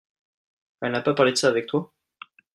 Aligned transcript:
Elle 0.81 0.93
n'a 0.93 1.01
pas 1.03 1.11
pas 1.11 1.17
parlé 1.17 1.31
de 1.33 1.37
ça 1.37 1.47
avec 1.47 1.67
toi? 1.67 1.93